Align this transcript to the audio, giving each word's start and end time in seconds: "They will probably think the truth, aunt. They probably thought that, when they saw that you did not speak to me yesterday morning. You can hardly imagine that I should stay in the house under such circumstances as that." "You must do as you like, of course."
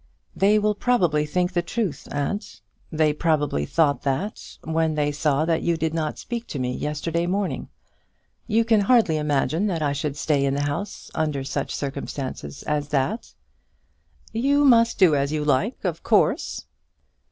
"They 0.35 0.57
will 0.57 0.73
probably 0.73 1.27
think 1.27 1.53
the 1.53 1.61
truth, 1.61 2.07
aunt. 2.09 2.61
They 2.91 3.13
probably 3.13 3.67
thought 3.67 4.01
that, 4.01 4.57
when 4.63 4.95
they 4.95 5.11
saw 5.11 5.45
that 5.45 5.61
you 5.61 5.77
did 5.77 5.93
not 5.93 6.17
speak 6.17 6.47
to 6.47 6.57
me 6.57 6.73
yesterday 6.73 7.27
morning. 7.27 7.69
You 8.47 8.65
can 8.65 8.79
hardly 8.79 9.17
imagine 9.17 9.67
that 9.67 9.83
I 9.83 9.93
should 9.93 10.17
stay 10.17 10.43
in 10.43 10.55
the 10.55 10.63
house 10.63 11.11
under 11.13 11.43
such 11.43 11.75
circumstances 11.75 12.63
as 12.63 12.87
that." 12.87 13.35
"You 14.33 14.65
must 14.65 14.97
do 14.97 15.13
as 15.15 15.31
you 15.31 15.45
like, 15.45 15.85
of 15.85 16.01
course." 16.01 16.65